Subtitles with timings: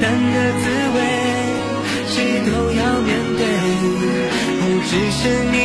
[0.00, 0.98] 单的滋味，
[2.06, 3.42] 谁都要面对。
[4.60, 5.22] 不只是
[5.52, 5.57] 你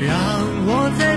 [0.00, 0.10] 让
[0.66, 1.07] 我在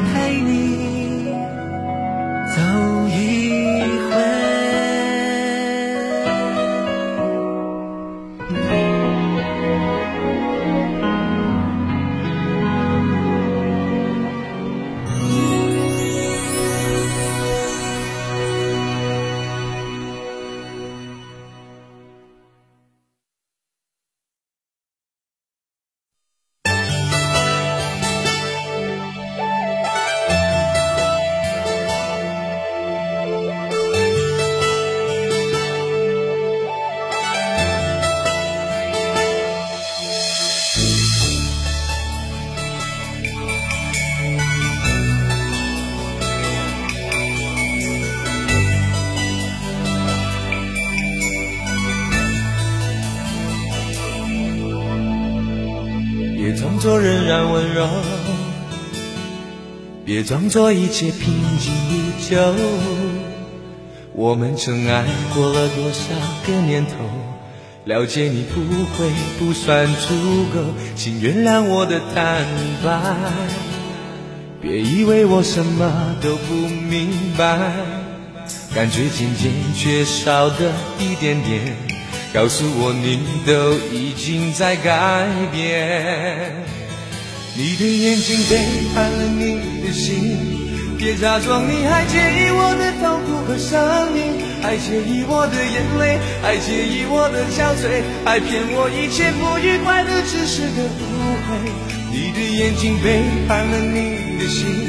[56.82, 57.88] 作仍然温柔，
[60.04, 62.38] 别装作一切平静依旧。
[64.14, 65.06] 我们曾爱
[65.36, 66.16] 过了多少
[66.48, 66.94] 个年头，
[67.86, 70.16] 了解你不会不算足
[70.52, 70.60] 够，
[70.96, 72.48] 请原谅我的坦
[72.84, 73.00] 白。
[74.60, 77.76] 别以为我什么都不明白，
[78.74, 81.78] 感觉渐渐缺少的一点点，
[82.34, 86.21] 告诉我你都已经在改变。
[87.54, 88.58] 你的眼睛背
[88.96, 93.76] 叛了你的心，别假装你还介意我的痛苦和生
[94.14, 101.60] 命，还介意我的眼泪，还介意我的憔悴，还骗我一切不愉快的只是个误会。
[102.10, 103.20] 你的眼睛背
[103.50, 104.88] 叛了你的心，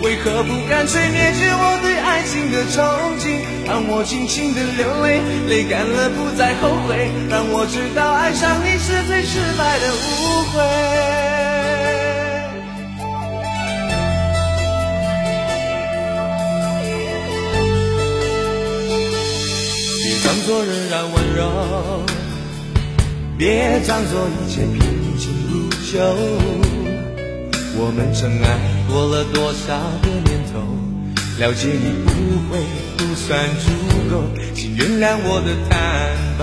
[0.00, 2.80] 为何不干脆灭绝我对爱情的憧
[3.20, 3.44] 憬？
[3.68, 5.20] 让我尽情的流泪，
[5.52, 11.49] 泪干了不再后悔，让我知道爱上你是最失败的误会。
[20.50, 22.02] 作仍然温柔，
[23.38, 24.80] 别装作一切平
[25.16, 26.00] 静如旧。
[27.78, 28.58] 我们曾爱
[28.88, 30.58] 过了多少个年头，
[31.38, 32.10] 了解你不
[32.50, 32.58] 会
[32.96, 33.70] 不算足
[34.10, 36.42] 够，请原谅我的坦白。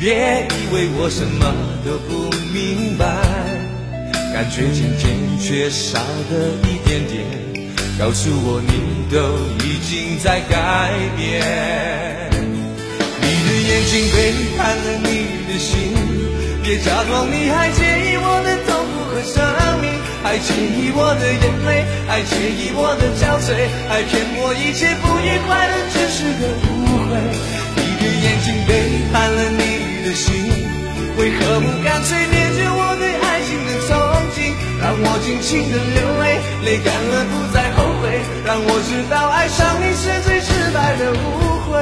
[0.00, 1.52] 别以为我什么
[1.84, 3.04] 都不明白，
[4.32, 5.04] 感觉渐渐
[5.38, 5.98] 缺少
[6.30, 7.22] 的一点点，
[7.98, 9.20] 告诉我你都
[9.62, 12.35] 已经在改变。
[13.76, 15.92] 眼睛背叛了你的心，
[16.64, 19.36] 别假装你还介意我的痛苦和生
[19.84, 19.92] 命，
[20.24, 27.20] 还介意我的眼泪，还介意我的憔悴，还骗我一切不愉快的只是个误会。
[27.76, 28.72] 你的眼睛背
[29.12, 30.48] 叛了你的心，
[31.20, 33.92] 为何不干脆灭绝我对爱情的憧
[34.32, 34.56] 憬？
[34.80, 41.76] 让我尽情的流泪，泪干了不再后悔，让我知道爱上你是最失败的误会。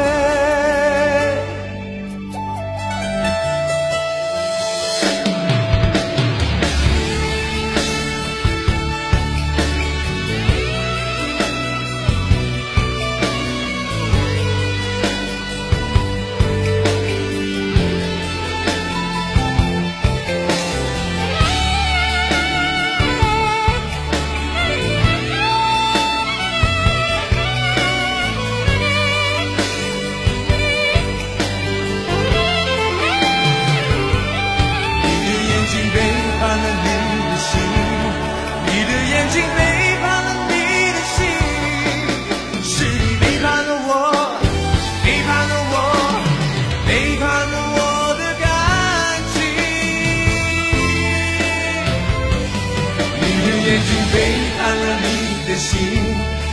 [54.15, 54.23] 背
[54.55, 55.75] 叛了你的心，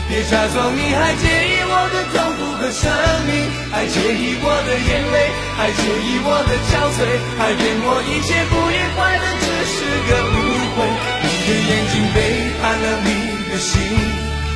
[0.09, 2.89] 别假装你还介意我的痛苦和生
[3.29, 7.05] 命，还介意我的眼泪，还介意我的憔悴，
[7.37, 9.77] 还骗我一切不愉快的只是
[10.09, 10.41] 个误
[10.73, 10.89] 会。
[11.21, 13.77] 你的眼睛背叛了你的心，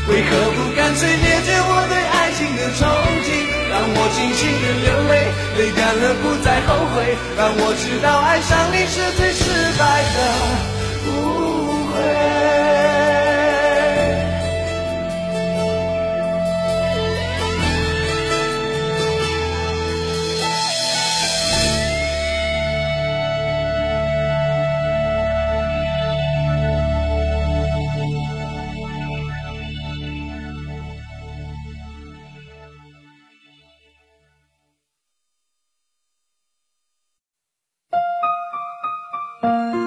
[0.10, 2.90] 为何不干脆灭绝我对爱情的憧
[3.22, 3.30] 憬？
[3.70, 5.30] 让我尽情的流泪，
[5.62, 9.46] 泪干了不再后悔，让我知道爱上你是最失
[9.78, 10.18] 败的
[11.06, 12.45] 误会。
[39.46, 39.85] 静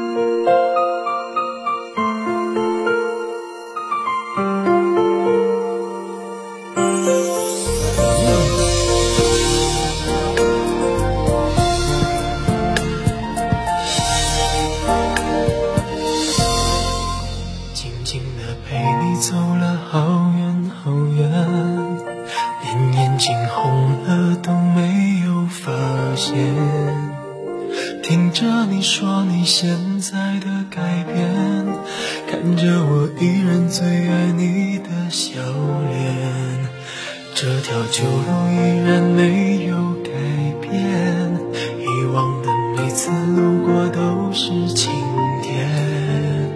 [28.09, 29.69] 听着你说你现
[30.01, 31.67] 在的改变，
[32.27, 35.35] 看着我依然最爱你的笑
[35.91, 36.71] 脸，
[37.35, 40.11] 这条旧路依然没有改
[40.63, 41.39] 变，
[41.83, 44.91] 以往的每次路过都是晴
[45.43, 46.51] 天。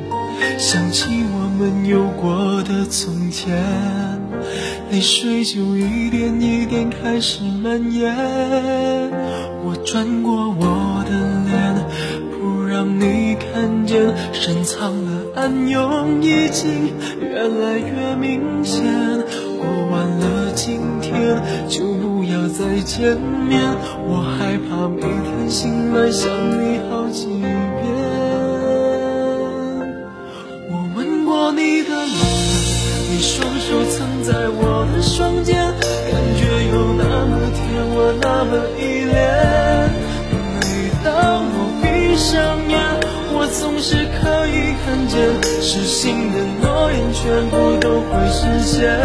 [0.59, 1.05] 想起
[1.35, 3.53] 我们有过的从前，
[4.93, 8.15] 泪水就一点一点开始蔓延。
[9.65, 11.11] 我转过我的
[11.47, 11.75] 脸，
[12.31, 16.93] 不让你看见，深藏的暗涌已经
[17.23, 18.85] 越来越明显。
[19.59, 23.17] 过完了今天，就不要再见
[23.49, 23.63] 面，
[24.07, 27.49] 我害怕每天醒来想你好几遍。
[30.69, 32.13] 我吻过你的脸，
[33.11, 33.83] 你双手
[47.23, 49.03] 全部都会实现。